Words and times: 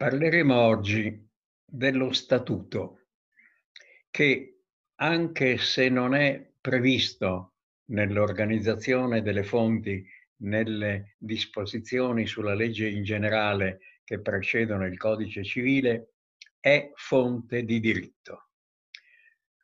Parleremo 0.00 0.58
oggi 0.58 1.28
dello 1.62 2.10
statuto 2.14 3.08
che, 4.10 4.62
anche 4.94 5.58
se 5.58 5.90
non 5.90 6.14
è 6.14 6.52
previsto 6.58 7.56
nell'organizzazione 7.90 9.20
delle 9.20 9.42
fonti, 9.42 10.02
nelle 10.36 11.16
disposizioni 11.18 12.24
sulla 12.24 12.54
legge 12.54 12.88
in 12.88 13.02
generale 13.04 13.80
che 14.02 14.22
precedono 14.22 14.86
il 14.86 14.96
codice 14.96 15.44
civile, 15.44 16.14
è 16.58 16.92
fonte 16.94 17.64
di 17.64 17.78
diritto. 17.78 18.52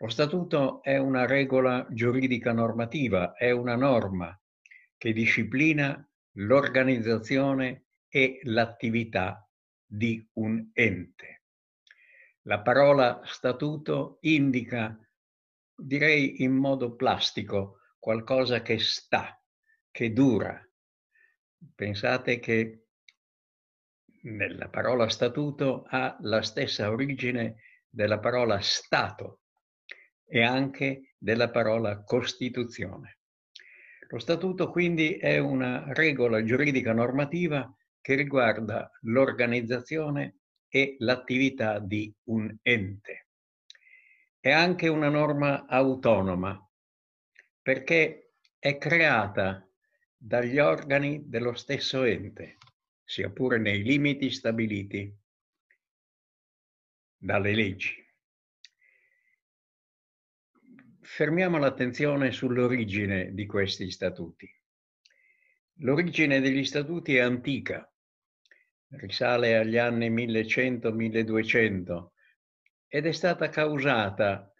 Lo 0.00 0.08
statuto 0.08 0.82
è 0.82 0.98
una 0.98 1.24
regola 1.24 1.86
giuridica 1.88 2.52
normativa, 2.52 3.32
è 3.32 3.52
una 3.52 3.74
norma 3.74 4.38
che 4.98 5.14
disciplina 5.14 6.06
l'organizzazione 6.32 7.86
e 8.06 8.40
l'attività 8.42 9.40
di 9.86 10.26
un 10.34 10.70
ente. 10.72 11.42
La 12.42 12.60
parola 12.60 13.22
statuto 13.24 14.18
indica, 14.20 14.98
direi 15.74 16.42
in 16.42 16.52
modo 16.52 16.94
plastico, 16.94 17.78
qualcosa 17.98 18.62
che 18.62 18.78
sta, 18.78 19.40
che 19.90 20.12
dura. 20.12 20.60
Pensate 21.74 22.38
che 22.38 22.86
nella 24.22 24.68
parola 24.68 25.08
statuto 25.08 25.84
ha 25.88 26.16
la 26.20 26.42
stessa 26.42 26.90
origine 26.90 27.56
della 27.88 28.18
parola 28.18 28.60
Stato 28.60 29.40
e 30.24 30.42
anche 30.42 31.14
della 31.18 31.50
parola 31.50 32.02
Costituzione. 32.02 33.18
Lo 34.08 34.18
statuto 34.18 34.70
quindi 34.70 35.14
è 35.14 35.38
una 35.38 35.92
regola 35.92 36.44
giuridica 36.44 36.92
normativa 36.92 37.68
che 38.06 38.14
riguarda 38.14 38.88
l'organizzazione 39.00 40.36
e 40.68 40.94
l'attività 41.00 41.80
di 41.80 42.14
un 42.26 42.56
ente. 42.62 43.26
È 44.38 44.48
anche 44.48 44.86
una 44.86 45.08
norma 45.08 45.66
autonoma 45.66 46.56
perché 47.60 48.34
è 48.60 48.78
creata 48.78 49.68
dagli 50.16 50.60
organi 50.60 51.24
dello 51.26 51.54
stesso 51.54 52.04
ente, 52.04 52.58
sia 53.02 53.28
pure 53.28 53.58
nei 53.58 53.82
limiti 53.82 54.30
stabiliti 54.30 55.12
dalle 57.16 57.54
leggi. 57.56 57.92
Fermiamo 61.00 61.58
l'attenzione 61.58 62.30
sull'origine 62.30 63.34
di 63.34 63.46
questi 63.46 63.90
statuti. 63.90 64.48
L'origine 65.80 66.40
degli 66.40 66.64
statuti 66.64 67.16
è 67.16 67.20
antica, 67.20 67.90
risale 68.90 69.56
agli 69.56 69.76
anni 69.78 70.10
1100-1200 70.10 72.06
ed 72.88 73.06
è 73.06 73.12
stata 73.12 73.48
causata 73.48 74.50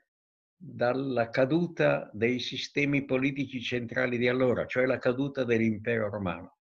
dalla 0.59 1.31
caduta 1.31 2.11
dei 2.13 2.39
sistemi 2.39 3.05
politici 3.05 3.61
centrali 3.61 4.19
di 4.19 4.27
allora, 4.29 4.67
cioè 4.67 4.87
la 4.87 4.99
caduta 4.99 5.45
dell'impero 5.45 6.09
romano. 6.09 6.59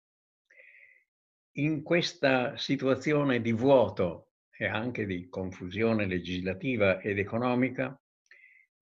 In 1.57 1.83
questa 1.83 2.57
situazione 2.57 3.43
di 3.43 3.53
vuoto 3.53 4.31
e 4.51 4.67
anche 4.67 5.05
di 5.05 5.29
confusione 5.29 6.07
legislativa 6.07 7.01
ed 7.01 7.19
economica, 7.19 7.95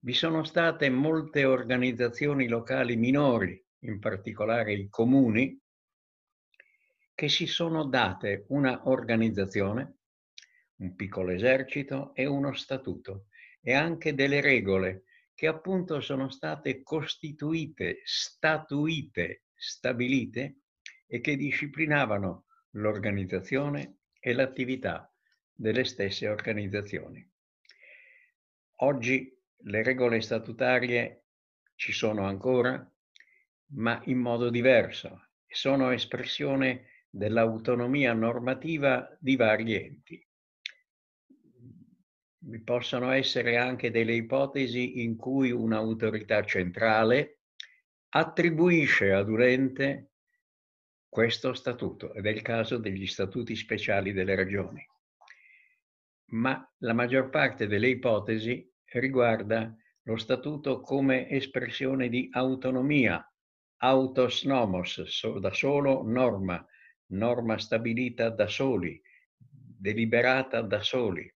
vi 0.03 0.13
sono 0.15 0.45
state 0.45 0.89
molte 0.89 1.45
organizzazioni 1.45 2.49
locali 2.49 2.97
minori, 2.97 3.63
in 3.81 3.99
particolare 3.99 4.73
i 4.73 4.89
comuni, 4.89 5.61
che 7.21 7.29
si 7.29 7.45
sono 7.45 7.85
date 7.85 8.47
una 8.49 8.89
organizzazione, 8.89 9.99
un 10.77 10.95
piccolo 10.95 11.33
esercito 11.33 12.15
e 12.15 12.25
uno 12.25 12.55
statuto 12.55 13.27
e 13.61 13.75
anche 13.75 14.15
delle 14.15 14.41
regole 14.41 15.05
che 15.35 15.47
appunto 15.47 16.01
sono 16.01 16.31
state 16.31 16.83
costituite, 16.83 18.01
statuite, 18.05 19.43
stabilite 19.55 20.61
e 21.07 21.21
che 21.21 21.37
disciplinavano 21.37 22.47
l'organizzazione 22.71 23.99
e 24.19 24.33
l'attività 24.33 25.15
delle 25.53 25.85
stesse 25.85 26.27
organizzazioni. 26.27 27.31
Oggi 28.77 29.31
le 29.65 29.83
regole 29.83 30.23
statutarie 30.23 31.25
ci 31.75 31.93
sono 31.93 32.25
ancora, 32.25 32.83
ma 33.73 34.01
in 34.07 34.17
modo 34.17 34.49
diverso. 34.49 35.29
Sono 35.47 35.91
espressione 35.91 36.87
dell'autonomia 37.11 38.13
normativa 38.13 39.15
di 39.19 39.37
vari 39.37 39.75
enti. 39.75 40.25
Vi 42.43 42.63
possono 42.63 43.11
essere 43.11 43.59
anche 43.59 43.91
delle 43.91 44.15
ipotesi 44.15 45.03
in 45.03 45.17
cui 45.17 45.51
un'autorità 45.51 46.43
centrale 46.45 47.41
attribuisce 48.11 49.13
ad 49.13 49.29
un 49.29 49.43
ente 49.43 50.11
questo 51.09 51.53
statuto, 51.55 52.15
ed 52.15 52.27
è 52.27 52.31
il 52.31 52.41
caso 52.41 52.79
degli 52.79 53.07
statuti 53.07 53.57
speciali 53.57 54.13
delle 54.13 54.37
regioni. 54.37 54.87
Ma 56.33 56.65
la 56.79 56.93
maggior 56.93 57.29
parte 57.29 57.67
delle 57.67 57.89
ipotesi 57.89 58.67
riguarda 58.93 59.75
lo 60.05 60.17
statuto 60.17 60.81
come 60.81 61.29
espressione 61.29 62.09
di 62.09 62.29
autonomia, 62.33 63.23
autos 63.79 64.45
nomos, 64.45 65.03
da 65.41 65.53
solo 65.53 66.03
norma, 66.05 66.65
norma 67.11 67.59
stabilita 67.59 68.29
da 68.31 68.47
soli, 68.47 69.01
deliberata 69.37 70.61
da 70.63 70.81
soli. 70.81 71.33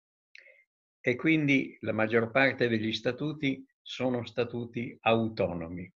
E 1.01 1.17
quindi 1.17 1.77
la 1.81 1.93
maggior 1.93 2.31
parte 2.31 2.69
degli 2.69 2.93
statuti 2.93 3.67
sono 3.81 4.25
statuti 4.25 4.97
autonomi. 5.03 5.93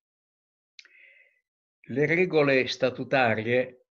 Le 1.90 2.06
regole 2.06 2.66
statutarie, 2.66 3.86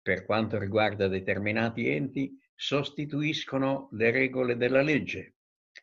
per 0.00 0.24
quanto 0.24 0.58
riguarda 0.58 1.08
determinati 1.08 1.88
enti, 1.88 2.38
sostituiscono 2.54 3.88
le 3.92 4.10
regole 4.10 4.56
della 4.56 4.82
legge, 4.82 5.34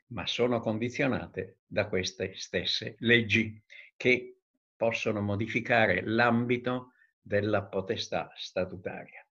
ma 0.07 0.25
sono 0.25 0.59
condizionate 0.59 1.59
da 1.65 1.87
queste 1.87 2.33
stesse 2.35 2.95
leggi 2.99 3.61
che 3.97 4.37
possono 4.75 5.21
modificare 5.21 6.01
l'ambito 6.05 6.93
della 7.25 7.63
potestà 7.63 8.31
statutaria. 8.35 9.25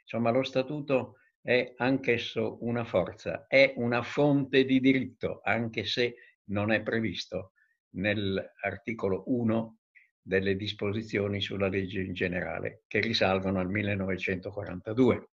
Insomma, 0.00 0.30
lo 0.30 0.42
statuto 0.42 1.18
è 1.42 1.74
anch'esso 1.76 2.56
una 2.64 2.84
forza, 2.84 3.46
è 3.46 3.74
una 3.76 4.02
fonte 4.02 4.64
di 4.64 4.80
diritto, 4.80 5.40
anche 5.42 5.84
se 5.84 6.14
non 6.44 6.72
è 6.72 6.82
previsto 6.82 7.52
nell'articolo 7.96 9.24
1 9.26 9.78
delle 10.22 10.56
disposizioni 10.56 11.42
sulla 11.42 11.68
legge 11.68 12.00
in 12.00 12.14
generale, 12.14 12.84
che 12.86 13.00
risalgono 13.00 13.60
al 13.60 13.68
1942. 13.68 15.28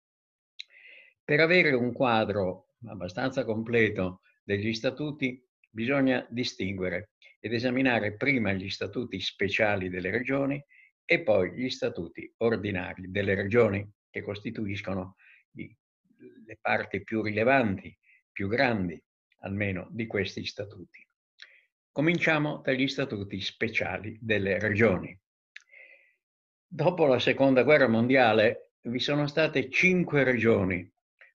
Per 1.24 1.38
avere 1.38 1.72
un 1.74 1.92
quadro 1.92 2.74
abbastanza 2.86 3.44
completo 3.44 4.22
degli 4.42 4.74
statuti 4.74 5.40
bisogna 5.70 6.26
distinguere 6.28 7.10
ed 7.38 7.52
esaminare 7.52 8.16
prima 8.16 8.52
gli 8.52 8.68
statuti 8.68 9.20
speciali 9.20 9.88
delle 9.88 10.10
regioni 10.10 10.60
e 11.12 11.22
poi 11.22 11.50
gli 11.54 11.68
statuti 11.70 12.32
ordinari 12.36 13.10
delle 13.10 13.34
regioni 13.34 13.84
che 14.08 14.22
costituiscono 14.22 15.16
le 15.50 16.58
parti 16.60 17.02
più 17.02 17.20
rilevanti, 17.20 17.98
più 18.30 18.46
grandi 18.46 19.02
almeno 19.38 19.88
di 19.90 20.06
questi 20.06 20.44
statuti. 20.44 21.04
Cominciamo 21.90 22.60
dagli 22.64 22.86
statuti 22.86 23.40
speciali 23.40 24.16
delle 24.20 24.60
regioni. 24.60 25.18
Dopo 26.64 27.06
la 27.06 27.18
seconda 27.18 27.64
guerra 27.64 27.88
mondiale 27.88 28.74
vi 28.82 29.00
sono 29.00 29.26
state 29.26 29.68
cinque 29.68 30.22
regioni 30.22 30.88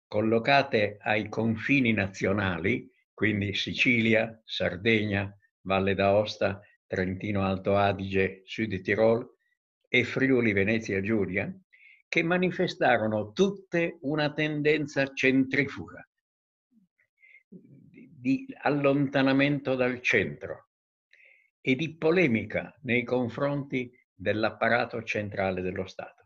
collocate 0.07 0.99
ai 1.01 1.27
confini 1.27 1.91
nazionali 1.91 2.89
quindi 3.13 3.53
Sicilia, 3.53 4.41
Sardegna, 4.45 5.37
Valle 5.63 5.95
d'Aosta, 5.95 6.61
Trentino 6.87 7.43
Alto 7.43 7.75
Adige, 7.75 8.43
Sud 8.45 8.79
Tirol 8.79 9.34
e 9.95 10.03
Friuli 10.03 10.51
Venezia 10.51 10.99
Giulia, 10.99 11.49
che 12.09 12.21
manifestarono 12.21 13.31
tutte 13.31 13.97
una 14.01 14.33
tendenza 14.33 15.13
centrifuga 15.13 16.05
di 17.47 18.45
allontanamento 18.63 19.75
dal 19.75 20.01
centro 20.01 20.71
e 21.61 21.75
di 21.75 21.95
polemica 21.95 22.77
nei 22.81 23.05
confronti 23.05 23.89
dell'apparato 24.13 25.01
centrale 25.03 25.61
dello 25.61 25.87
Stato. 25.87 26.23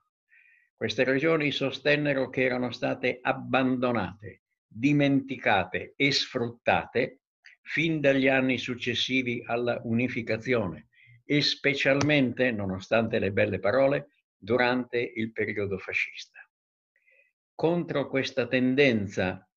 Queste 0.76 1.04
regioni 1.04 1.52
sostennero 1.52 2.30
che 2.30 2.42
erano 2.42 2.72
state 2.72 3.20
abbandonate 3.22 4.46
dimenticate 4.66 5.94
e 5.96 6.12
sfruttate 6.12 7.20
fin 7.62 8.00
dagli 8.00 8.28
anni 8.28 8.58
successivi 8.58 9.44
alla 9.46 9.80
unificazione 9.84 10.89
e 11.32 11.44
specialmente, 11.44 12.50
nonostante 12.50 13.20
le 13.20 13.32
belle 13.32 13.60
parole, 13.60 14.14
durante 14.36 15.00
il 15.00 15.32
periodo 15.32 15.78
fascista. 15.78 16.40
contro 17.54 18.08
questa 18.08 18.48
tendenza 18.48 19.48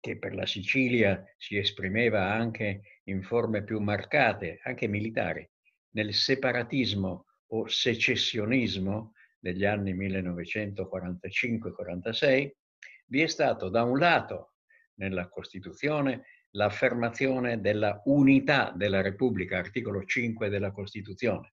che 0.00 0.18
per 0.18 0.34
la 0.34 0.44
Sicilia 0.44 1.24
si 1.38 1.56
esprimeva 1.56 2.30
anche 2.30 3.00
in 3.04 3.22
forme 3.22 3.64
più 3.64 3.80
marcate, 3.80 4.60
anche 4.64 4.86
militari, 4.86 5.50
nel 5.94 6.12
separatismo 6.12 7.24
o 7.52 7.66
secessionismo 7.68 9.14
degli 9.38 9.64
anni 9.64 9.94
1945-46, 9.94 12.50
vi 13.06 13.22
è 13.22 13.26
stato 13.28 13.70
da 13.70 13.82
un 13.82 13.98
lato 13.98 14.56
nella 14.96 15.30
Costituzione 15.30 16.26
l'affermazione 16.52 17.60
della 17.60 18.00
unità 18.04 18.72
della 18.74 19.00
Repubblica, 19.00 19.58
articolo 19.58 20.04
5 20.04 20.48
della 20.48 20.72
Costituzione. 20.72 21.54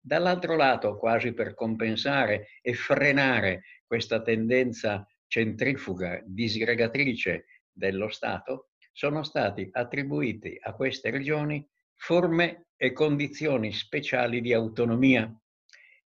Dall'altro 0.00 0.56
lato, 0.56 0.98
quasi 0.98 1.32
per 1.32 1.54
compensare 1.54 2.48
e 2.60 2.74
frenare 2.74 3.62
questa 3.86 4.20
tendenza 4.22 5.06
centrifuga, 5.26 6.20
disgregatrice 6.24 7.46
dello 7.72 8.08
Stato, 8.08 8.70
sono 8.92 9.22
stati 9.22 9.68
attribuiti 9.72 10.58
a 10.60 10.74
queste 10.74 11.10
regioni 11.10 11.66
forme 11.94 12.66
e 12.76 12.92
condizioni 12.92 13.72
speciali 13.72 14.40
di 14.40 14.52
autonomia. 14.52 15.32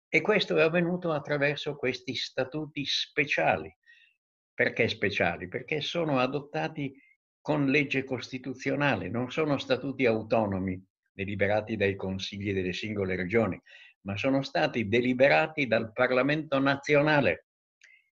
E 0.09 0.21
questo 0.21 0.57
è 0.57 0.63
avvenuto 0.63 1.13
attraverso 1.13 1.75
questi 1.77 2.15
statuti 2.15 2.85
speciali. 2.85 3.75
Perché 4.55 4.89
speciali? 4.89 5.49
Perché 5.49 5.81
sono 5.81 6.19
adottati 6.19 6.95
con 7.47 7.67
legge 7.67 8.03
costituzionale, 8.03 9.09
non 9.09 9.31
sono 9.31 9.57
statuti 9.57 10.05
autonomi 10.05 10.85
deliberati 11.13 11.77
dai 11.77 11.95
consigli 11.95 12.53
delle 12.53 12.73
singole 12.73 13.15
regioni, 13.15 13.57
ma 14.01 14.17
sono 14.17 14.43
stati 14.43 14.89
deliberati 14.89 15.69
dal 15.69 15.93
Parlamento 15.93 16.59
nazionale 16.59 17.47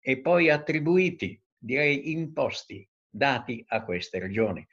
e 0.01 0.19
poi 0.19 0.49
attribuiti, 0.49 1.41
direi 1.57 2.11
imposti, 2.11 2.85
dati 3.09 3.63
a 3.69 3.85
queste 3.85 4.19
regioni. 4.19 4.67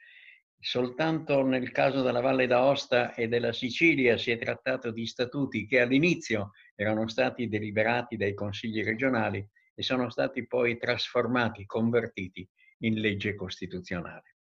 Soltanto 0.59 1.41
nel 1.41 1.71
caso 1.71 2.01
della 2.01 2.19
Valle 2.19 2.45
d'Aosta 2.45 3.13
e 3.13 3.29
della 3.29 3.53
Sicilia 3.53 4.17
si 4.17 4.31
è 4.31 4.37
trattato 4.37 4.91
di 4.91 5.07
statuti 5.07 5.65
che 5.67 5.79
all'inizio 5.79 6.51
erano 6.75 7.07
stati 7.07 7.47
deliberati 7.47 8.17
dai 8.17 8.33
consigli 8.33 8.83
regionali 8.83 9.39
e 9.73 9.81
sono 9.83 10.09
stati 10.09 10.45
poi 10.47 10.77
trasformati, 10.77 11.65
convertiti 11.65 12.45
in 12.79 12.99
legge 12.99 13.35
costituzionale. 13.35 14.33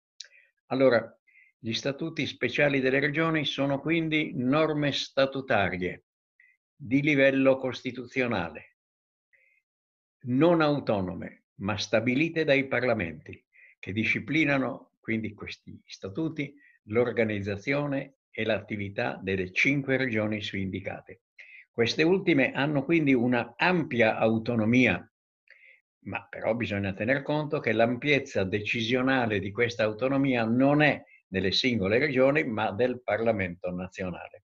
Allora, 0.68 1.18
gli 1.60 1.74
statuti 1.74 2.26
speciali 2.26 2.80
delle 2.80 3.00
regioni 3.00 3.46
sono 3.46 3.80
quindi 3.80 4.34
norme 4.36 4.92
statutarie 4.92 6.06
di 6.76 7.02
livello 7.02 7.58
costituzionale, 7.58 8.78
non 10.28 10.62
autonome, 10.62 11.46
ma 11.62 11.78
stabilite 11.78 12.44
dai 12.44 12.68
parlamenti, 12.68 13.44
che 13.80 13.94
disciplinano 13.94 14.98
quindi 15.00 15.34
questi 15.34 15.82
statuti 15.86 16.54
l'organizzazione 16.90 18.18
e 18.30 18.44
l'attività 18.44 19.20
delle 19.22 19.52
cinque 19.52 19.98
regioni 19.98 20.42
su 20.42 20.58
indicate. 20.58 21.22
Queste 21.72 22.04
ultime 22.04 22.52
hanno 22.52 22.84
quindi 22.84 23.14
una 23.14 23.54
ampia 23.56 24.18
autonomia, 24.18 25.10
ma 26.08 26.26
però 26.30 26.56
bisogna 26.56 26.94
tener 26.94 27.22
conto 27.22 27.60
che 27.60 27.74
l'ampiezza 27.74 28.44
decisionale 28.44 29.40
di 29.40 29.52
questa 29.52 29.84
autonomia 29.84 30.46
non 30.46 30.82
è 30.82 31.04
delle 31.28 31.52
singole 31.52 32.00
regioni, 32.00 32.46
ma 32.46 32.72
del 32.72 33.02
Parlamento 33.02 33.72
nazionale. 33.72 34.44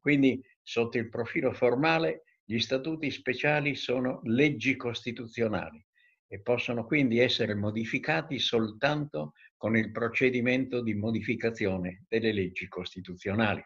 Quindi, 0.00 0.42
sotto 0.62 0.96
il 0.96 1.08
profilo 1.08 1.52
formale, 1.52 2.22
gli 2.44 2.58
statuti 2.58 3.10
speciali 3.10 3.74
sono 3.74 4.20
leggi 4.24 4.76
costituzionali 4.76 5.84
e 6.28 6.40
possono 6.40 6.84
quindi 6.84 7.18
essere 7.18 7.54
modificati 7.54 8.38
soltanto 8.38 9.32
con 9.56 9.76
il 9.76 9.90
procedimento 9.90 10.80
di 10.80 10.94
modificazione 10.94 12.04
delle 12.08 12.32
leggi 12.32 12.68
costituzionali. 12.68 13.64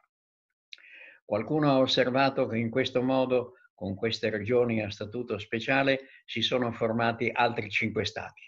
Qualcuno 1.24 1.70
ha 1.70 1.78
osservato 1.78 2.46
che 2.46 2.56
in 2.56 2.70
questo 2.70 3.02
modo, 3.02 3.57
con 3.78 3.94
queste 3.94 4.28
regioni 4.28 4.82
a 4.82 4.90
statuto 4.90 5.38
speciale, 5.38 6.08
si 6.24 6.42
sono 6.42 6.72
formati 6.72 7.30
altri 7.32 7.70
cinque 7.70 8.04
stati 8.04 8.42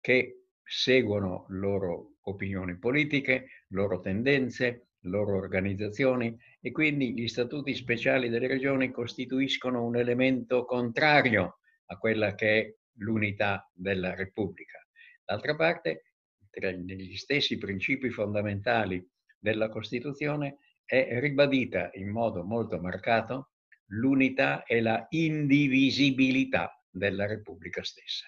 che 0.00 0.46
seguono 0.60 1.44
loro 1.50 2.14
opinioni 2.22 2.76
politiche, 2.76 3.66
loro 3.68 4.00
tendenze, 4.00 4.88
loro 5.04 5.36
organizzazioni 5.36 6.36
e 6.60 6.72
quindi 6.72 7.14
gli 7.14 7.28
statuti 7.28 7.76
speciali 7.76 8.28
delle 8.28 8.48
regioni 8.48 8.90
costituiscono 8.90 9.84
un 9.84 9.94
elemento 9.94 10.64
contrario 10.64 11.60
a 11.86 11.96
quella 11.96 12.34
che 12.34 12.60
è 12.60 12.74
l'unità 12.94 13.70
della 13.72 14.16
Repubblica. 14.16 14.84
D'altra 15.24 15.54
parte, 15.54 16.14
tra 16.50 16.72
gli 16.72 17.14
stessi 17.14 17.56
principi 17.56 18.10
fondamentali 18.10 19.08
della 19.38 19.68
Costituzione 19.68 20.56
è 20.84 21.20
ribadita 21.20 21.90
in 21.94 22.08
modo 22.08 22.42
molto 22.42 22.80
marcato 22.80 23.49
l'unità 23.90 24.64
e 24.64 24.80
la 24.80 25.06
indivisibilità 25.10 26.82
della 26.90 27.26
Repubblica 27.26 27.82
stessa. 27.82 28.26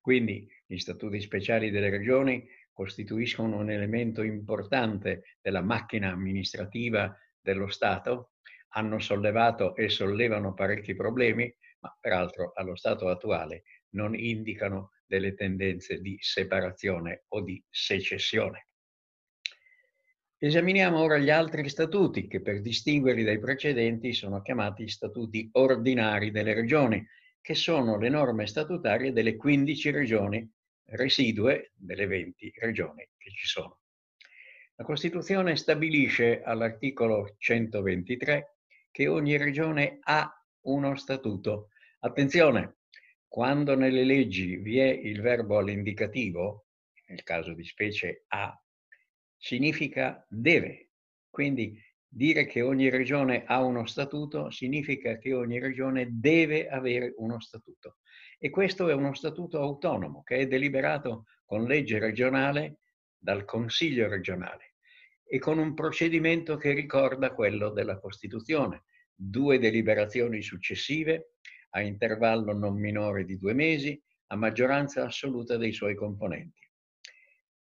Quindi 0.00 0.48
gli 0.66 0.78
statuti 0.78 1.20
speciali 1.20 1.70
delle 1.70 1.90
regioni 1.90 2.46
costituiscono 2.72 3.58
un 3.58 3.70
elemento 3.70 4.22
importante 4.22 5.36
della 5.40 5.60
macchina 5.60 6.10
amministrativa 6.10 7.14
dello 7.40 7.68
Stato, 7.68 8.32
hanno 8.70 8.98
sollevato 8.98 9.74
e 9.76 9.88
sollevano 9.88 10.54
parecchi 10.54 10.94
problemi, 10.94 11.52
ma 11.80 11.96
peraltro 12.00 12.52
allo 12.54 12.76
stato 12.76 13.08
attuale 13.08 13.64
non 13.90 14.14
indicano 14.14 14.92
delle 15.06 15.34
tendenze 15.34 16.00
di 16.00 16.16
separazione 16.20 17.24
o 17.28 17.40
di 17.40 17.62
secessione. 17.68 18.68
Esaminiamo 20.42 20.98
ora 20.98 21.18
gli 21.18 21.28
altri 21.28 21.68
statuti 21.68 22.26
che 22.26 22.40
per 22.40 22.62
distinguerli 22.62 23.24
dai 23.24 23.38
precedenti 23.38 24.14
sono 24.14 24.40
chiamati 24.40 24.88
statuti 24.88 25.50
ordinari 25.52 26.30
delle 26.30 26.54
regioni, 26.54 27.06
che 27.42 27.54
sono 27.54 27.98
le 27.98 28.08
norme 28.08 28.46
statutarie 28.46 29.12
delle 29.12 29.36
15 29.36 29.90
regioni 29.90 30.50
residue 30.86 31.72
delle 31.74 32.06
20 32.06 32.54
regioni 32.56 33.06
che 33.18 33.30
ci 33.32 33.46
sono. 33.46 33.80
La 34.76 34.84
Costituzione 34.84 35.56
stabilisce 35.56 36.40
all'articolo 36.40 37.34
123 37.36 38.56
che 38.90 39.08
ogni 39.08 39.36
regione 39.36 39.98
ha 40.00 40.26
uno 40.62 40.96
statuto. 40.96 41.68
Attenzione, 41.98 42.78
quando 43.28 43.74
nelle 43.76 44.04
leggi 44.04 44.56
vi 44.56 44.78
è 44.78 44.88
il 44.88 45.20
verbo 45.20 45.58
all'indicativo, 45.58 46.64
nel 47.08 47.22
caso 47.24 47.52
di 47.52 47.62
specie 47.62 48.24
ha, 48.28 48.58
significa 49.40 50.24
deve. 50.28 50.90
Quindi 51.30 51.82
dire 52.06 52.44
che 52.46 52.60
ogni 52.60 52.90
regione 52.90 53.44
ha 53.46 53.62
uno 53.62 53.86
statuto 53.86 54.50
significa 54.50 55.16
che 55.16 55.32
ogni 55.32 55.58
regione 55.58 56.08
deve 56.10 56.68
avere 56.68 57.14
uno 57.16 57.40
statuto. 57.40 57.98
E 58.38 58.50
questo 58.50 58.88
è 58.88 58.94
uno 58.94 59.14
statuto 59.14 59.60
autonomo 59.60 60.22
che 60.22 60.36
è 60.36 60.46
deliberato 60.46 61.24
con 61.44 61.64
legge 61.64 61.98
regionale 61.98 62.78
dal 63.16 63.44
Consiglio 63.44 64.08
regionale 64.08 64.74
e 65.24 65.38
con 65.38 65.58
un 65.58 65.74
procedimento 65.74 66.56
che 66.56 66.72
ricorda 66.72 67.32
quello 67.32 67.70
della 67.70 67.98
Costituzione 67.98 68.84
due 69.14 69.58
deliberazioni 69.58 70.42
successive 70.42 71.34
a 71.70 71.82
intervallo 71.82 72.52
non 72.52 72.78
minore 72.78 73.24
di 73.24 73.38
due 73.38 73.52
mesi 73.52 74.00
a 74.28 74.36
maggioranza 74.36 75.04
assoluta 75.04 75.56
dei 75.56 75.72
suoi 75.72 75.94
componenti. 75.94 76.60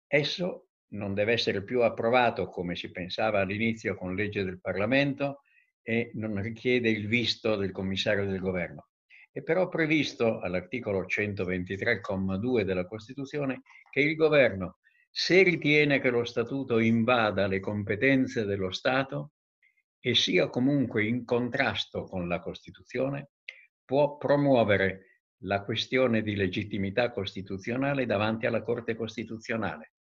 Esso 0.06 0.71
non 0.92 1.14
deve 1.14 1.32
essere 1.32 1.62
più 1.62 1.82
approvato 1.82 2.48
come 2.48 2.74
si 2.74 2.90
pensava 2.90 3.40
all'inizio 3.40 3.94
con 3.94 4.14
legge 4.14 4.44
del 4.44 4.60
Parlamento 4.60 5.42
e 5.82 6.10
non 6.14 6.40
richiede 6.40 6.88
il 6.90 7.06
visto 7.06 7.56
del 7.56 7.72
commissario 7.72 8.26
del 8.26 8.40
governo. 8.40 8.88
È 9.30 9.42
però 9.42 9.68
previsto 9.68 10.40
all'articolo 10.40 11.04
123,2 11.06 12.62
della 12.62 12.86
Costituzione 12.86 13.62
che 13.90 14.00
il 14.00 14.14
governo, 14.14 14.78
se 15.10 15.42
ritiene 15.42 16.00
che 16.00 16.10
lo 16.10 16.24
statuto 16.24 16.78
invada 16.78 17.46
le 17.46 17.60
competenze 17.60 18.44
dello 18.44 18.70
Stato, 18.70 19.32
e 20.04 20.14
sia 20.14 20.48
comunque 20.48 21.04
in 21.04 21.24
contrasto 21.24 22.04
con 22.04 22.26
la 22.26 22.40
Costituzione, 22.40 23.30
può 23.84 24.16
promuovere 24.16 25.20
la 25.44 25.62
questione 25.62 26.22
di 26.22 26.34
legittimità 26.34 27.12
costituzionale 27.12 28.04
davanti 28.04 28.46
alla 28.46 28.62
Corte 28.62 28.96
Costituzionale 28.96 29.92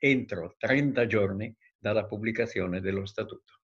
entro 0.00 0.54
30 0.56 1.06
giorni 1.06 1.54
dalla 1.78 2.06
pubblicazione 2.06 2.80
dello 2.80 3.04
Statuto. 3.04 3.60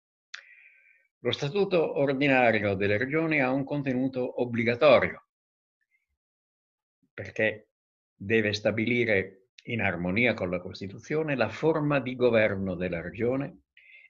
Lo 1.20 1.32
Statuto 1.32 1.98
ordinario 1.98 2.76
delle 2.76 2.98
regioni 2.98 3.42
ha 3.42 3.52
un 3.52 3.64
contenuto 3.64 4.42
obbligatorio 4.42 5.28
perché 7.14 7.70
deve 8.14 8.54
stabilire 8.54 9.48
in 9.68 9.82
armonia 9.82 10.34
con 10.34 10.50
la 10.50 10.60
Costituzione 10.60 11.36
la 11.36 11.50
forma 11.50 12.00
di 12.00 12.16
governo 12.16 12.76
della 12.76 13.02
regione 13.02 13.62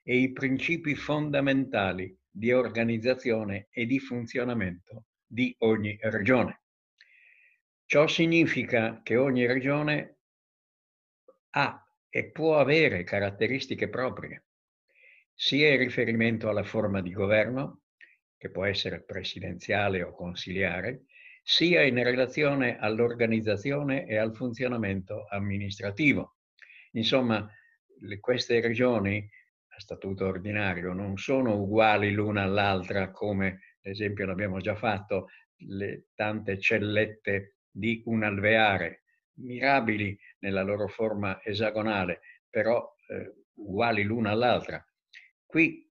e 0.02 0.18
i 0.18 0.32
principi 0.32 0.94
fondamentali 0.94 2.14
di 2.28 2.52
organizzazione 2.52 3.68
e 3.70 3.86
di 3.86 3.98
funzionamento 3.98 5.06
di 5.24 5.54
ogni 5.60 5.96
regione. 6.02 6.62
Ciò 7.86 8.06
significa 8.08 9.00
che 9.02 9.16
ogni 9.16 9.46
regione 9.46 10.18
ha 11.50 11.85
e 12.16 12.30
può 12.30 12.58
avere 12.58 13.04
caratteristiche 13.04 13.90
proprie, 13.90 14.46
sia 15.34 15.70
in 15.70 15.76
riferimento 15.76 16.48
alla 16.48 16.64
forma 16.64 17.02
di 17.02 17.12
governo, 17.12 17.82
che 18.38 18.48
può 18.50 18.64
essere 18.64 19.02
presidenziale 19.02 20.02
o 20.02 20.14
consiliare, 20.14 21.04
sia 21.42 21.82
in 21.82 22.02
relazione 22.02 22.78
all'organizzazione 22.78 24.06
e 24.06 24.16
al 24.16 24.34
funzionamento 24.34 25.26
amministrativo. 25.28 26.38
Insomma, 26.92 27.46
queste 28.18 28.62
regioni 28.62 29.28
a 29.74 29.78
statuto 29.78 30.24
ordinario 30.24 30.94
non 30.94 31.18
sono 31.18 31.60
uguali 31.60 32.12
l'una 32.12 32.44
all'altra 32.44 33.10
come, 33.10 33.46
ad 33.82 33.92
esempio, 33.92 34.24
l'abbiamo 34.24 34.58
già 34.60 34.74
fatto, 34.74 35.28
le 35.66 36.06
tante 36.14 36.58
cellette 36.58 37.56
di 37.70 38.00
un 38.06 38.22
alveare, 38.22 39.02
mirabili 39.36 40.18
nella 40.40 40.62
loro 40.62 40.88
forma 40.88 41.42
esagonale, 41.44 42.20
però 42.48 42.94
eh, 43.08 43.32
uguali 43.54 44.02
l'una 44.02 44.30
all'altra. 44.30 44.84
Qui 45.44 45.88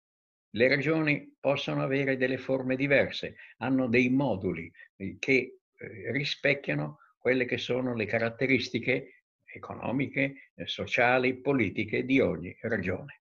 le 0.55 0.67
regioni 0.67 1.35
possono 1.39 1.83
avere 1.83 2.17
delle 2.17 2.37
forme 2.37 2.75
diverse, 2.75 3.35
hanno 3.57 3.87
dei 3.87 4.09
moduli 4.09 4.71
eh, 4.95 5.17
che 5.19 5.59
eh, 5.77 6.11
rispecchiano 6.11 6.99
quelle 7.17 7.45
che 7.45 7.57
sono 7.57 7.93
le 7.95 8.05
caratteristiche 8.05 9.23
economiche, 9.43 10.51
eh, 10.55 10.67
sociali, 10.67 11.39
politiche 11.41 12.05
di 12.05 12.19
ogni 12.19 12.55
regione. 12.61 13.21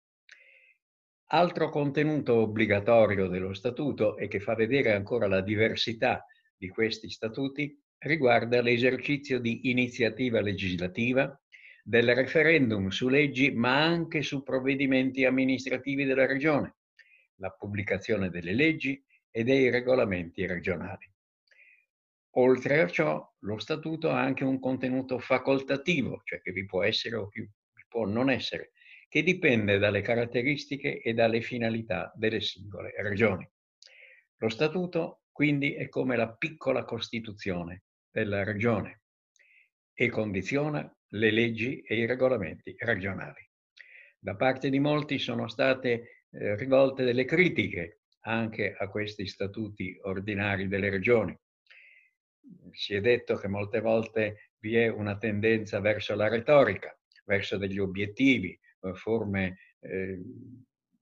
Altro 1.30 1.70
contenuto 1.70 2.34
obbligatorio 2.34 3.26
dello 3.26 3.52
statuto 3.52 4.16
e 4.16 4.28
che 4.28 4.38
fa 4.38 4.54
vedere 4.54 4.92
ancora 4.92 5.26
la 5.26 5.40
diversità 5.40 6.24
di 6.56 6.68
questi 6.68 7.10
statuti 7.10 7.76
riguarda 7.98 8.60
l'esercizio 8.60 9.38
di 9.38 9.70
iniziativa 9.70 10.40
legislativa, 10.40 11.38
del 11.82 12.14
referendum 12.14 12.88
su 12.88 13.08
leggi, 13.08 13.52
ma 13.52 13.82
anche 13.82 14.22
su 14.22 14.42
provvedimenti 14.42 15.24
amministrativi 15.24 16.04
della 16.04 16.26
regione, 16.26 16.76
la 17.36 17.50
pubblicazione 17.50 18.28
delle 18.28 18.54
leggi 18.54 19.02
e 19.30 19.44
dei 19.44 19.70
regolamenti 19.70 20.46
regionali. 20.46 21.08
Oltre 22.38 22.80
a 22.80 22.88
ciò, 22.88 23.34
lo 23.40 23.58
statuto 23.58 24.10
ha 24.10 24.20
anche 24.20 24.44
un 24.44 24.58
contenuto 24.58 25.18
facoltativo, 25.18 26.22
cioè 26.24 26.40
che 26.42 26.52
vi 26.52 26.66
può 26.66 26.82
essere 26.82 27.16
o 27.16 27.30
vi 27.32 27.48
può 27.88 28.04
non 28.04 28.30
essere, 28.30 28.72
che 29.08 29.22
dipende 29.22 29.78
dalle 29.78 30.02
caratteristiche 30.02 31.00
e 31.00 31.14
dalle 31.14 31.40
finalità 31.40 32.12
delle 32.14 32.40
singole 32.40 32.92
regioni. 32.98 33.48
Lo 34.38 34.48
statuto 34.48 35.20
quindi 35.36 35.74
è 35.74 35.90
come 35.90 36.16
la 36.16 36.32
piccola 36.32 36.84
Costituzione 36.84 37.82
della 38.10 38.42
regione 38.42 39.02
e 39.92 40.08
condiziona 40.08 40.90
le 41.08 41.30
leggi 41.30 41.82
e 41.82 41.94
i 41.94 42.06
regolamenti 42.06 42.74
regionali. 42.78 43.46
Da 44.18 44.34
parte 44.34 44.70
di 44.70 44.80
molti 44.80 45.18
sono 45.18 45.46
state 45.46 46.22
eh, 46.30 46.56
rivolte 46.56 47.04
delle 47.04 47.26
critiche 47.26 48.00
anche 48.20 48.74
a 48.78 48.88
questi 48.88 49.26
statuti 49.26 49.98
ordinari 50.04 50.68
delle 50.68 50.88
regioni. 50.88 51.38
Si 52.70 52.94
è 52.94 53.02
detto 53.02 53.36
che 53.36 53.46
molte 53.46 53.82
volte 53.82 54.52
vi 54.60 54.76
è 54.76 54.88
una 54.88 55.18
tendenza 55.18 55.80
verso 55.80 56.14
la 56.14 56.28
retorica, 56.28 56.98
verso 57.26 57.58
degli 57.58 57.78
obiettivi, 57.78 58.58
eh, 58.80 58.94
forme 58.94 59.58
eh, 59.80 60.18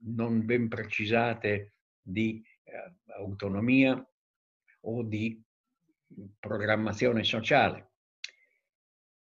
non 0.06 0.44
ben 0.44 0.66
precisate 0.66 1.74
di 2.02 2.42
eh, 2.64 2.94
autonomia 3.12 4.04
o 4.84 5.02
di 5.02 5.40
programmazione 6.38 7.24
sociale. 7.24 7.90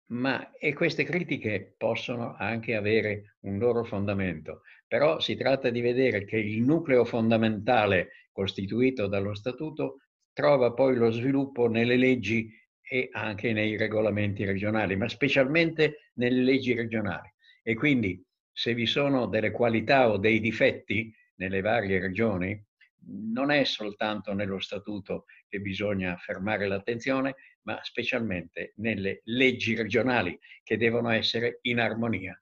Ma 0.08 0.52
e 0.54 0.74
queste 0.74 1.04
critiche 1.04 1.74
possono 1.78 2.36
anche 2.36 2.76
avere 2.76 3.38
un 3.42 3.58
loro 3.58 3.84
fondamento, 3.84 4.62
però 4.88 5.20
si 5.20 5.36
tratta 5.36 5.70
di 5.70 5.82
vedere 5.82 6.26
che 6.26 6.38
il 6.38 6.62
nucleo 6.62 7.06
fondamentale 7.06 8.10
costituito 8.32 9.08
dallo 9.08 9.34
statuto 9.34 10.02
trova 10.32 10.74
poi 10.74 10.96
lo 10.96 11.10
sviluppo 11.10 11.68
nelle 11.68 11.96
leggi 11.96 12.52
e 12.82 13.10
anche 13.14 13.52
nei 13.52 13.78
regolamenti 13.78 14.46
regionali, 14.46 14.96
ma 14.96 15.08
specialmente 15.10 16.12
nelle 16.16 16.42
leggi 16.42 16.74
regionali. 16.74 17.34
E 17.64 17.74
quindi 17.74 18.24
se 18.52 18.74
vi 18.74 18.86
sono 18.86 19.26
delle 19.26 19.52
qualità 19.52 20.10
o 20.10 20.18
dei 20.18 20.40
difetti 20.40 21.12
nelle 21.36 21.62
varie 21.62 22.00
regioni, 22.00 22.65
non 23.08 23.52
è 23.52 23.64
soltanto 23.64 24.34
nello 24.34 24.60
statuto 24.60 25.26
che 25.48 25.60
bisogna 25.60 26.16
fermare 26.18 26.68
l'attenzione, 26.68 27.36
ma 27.64 27.80
specialmente 27.84 28.74
nelle 28.78 29.22
leggi 29.26 29.76
regionali 29.76 30.40
che 30.64 30.78
devono 30.78 31.10
essere 31.10 31.60
in 31.64 31.80
armonia 31.80 32.40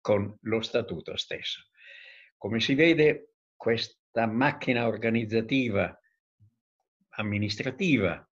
con 0.00 0.36
lo 0.42 0.60
statuto 0.60 1.16
stesso. 1.16 1.68
Come 2.36 2.60
si 2.60 2.74
vede, 2.74 3.34
questa 3.56 4.26
macchina 4.26 4.86
organizzativa, 4.86 5.98
amministrativa 7.10 8.26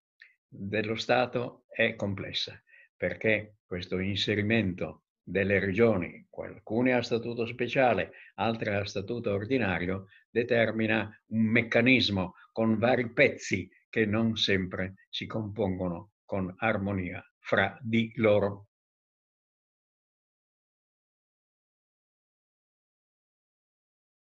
dello 0.46 0.96
Stato 0.96 1.64
è 1.68 1.94
complessa, 1.94 2.60
perché 2.96 3.58
questo 3.66 3.98
inserimento 3.98 5.04
delle 5.22 5.58
regioni, 5.58 6.26
alcune 6.30 6.94
a 6.94 7.02
statuto 7.02 7.44
speciale, 7.44 8.12
altre 8.36 8.76
a 8.76 8.84
statuto 8.86 9.34
ordinario, 9.34 10.06
determina 10.38 11.10
un 11.28 11.42
meccanismo 11.42 12.34
con 12.52 12.78
vari 12.78 13.10
pezzi 13.12 13.68
che 13.88 14.06
non 14.06 14.36
sempre 14.36 14.94
si 15.08 15.26
compongono 15.26 16.12
con 16.24 16.54
armonia 16.58 17.22
fra 17.38 17.76
di 17.80 18.12
loro. 18.16 18.67